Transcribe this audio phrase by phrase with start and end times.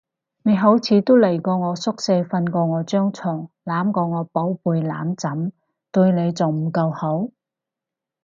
[0.41, 5.53] 你好似都嚟我宿舍瞓過我張床，攬過我寶貝攬枕，
[5.91, 7.29] 對你仲唔夠好？